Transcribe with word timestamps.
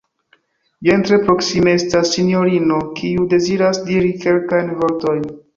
Jen 0.87 1.03
tre 1.09 1.19
proksime 1.27 1.75
estas 1.81 2.15
sinjorino, 2.15 2.81
kiu 3.01 3.29
deziras 3.37 3.83
diri 3.91 4.13
kelkajn 4.25 4.77
vortojn. 4.83 5.25